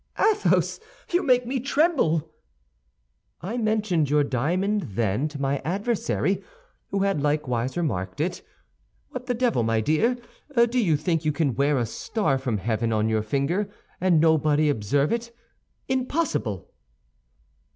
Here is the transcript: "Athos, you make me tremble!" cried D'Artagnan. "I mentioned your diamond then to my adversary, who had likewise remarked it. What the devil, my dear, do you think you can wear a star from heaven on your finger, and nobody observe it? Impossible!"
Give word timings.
"Athos, 0.17 0.79
you 1.11 1.21
make 1.21 1.45
me 1.45 1.59
tremble!" 1.59 2.21
cried 2.21 3.39
D'Artagnan. 3.49 3.61
"I 3.61 3.63
mentioned 3.63 4.09
your 4.09 4.23
diamond 4.23 4.81
then 4.95 5.27
to 5.27 5.39
my 5.39 5.59
adversary, 5.59 6.43
who 6.89 7.03
had 7.03 7.21
likewise 7.21 7.77
remarked 7.77 8.19
it. 8.19 8.41
What 9.11 9.27
the 9.27 9.35
devil, 9.35 9.61
my 9.61 9.79
dear, 9.79 10.17
do 10.55 10.83
you 10.83 10.97
think 10.97 11.23
you 11.23 11.31
can 11.31 11.53
wear 11.53 11.77
a 11.77 11.85
star 11.85 12.39
from 12.39 12.57
heaven 12.57 12.91
on 12.91 13.09
your 13.09 13.21
finger, 13.21 13.69
and 13.99 14.19
nobody 14.19 14.69
observe 14.71 15.11
it? 15.13 15.31
Impossible!" 15.87 16.71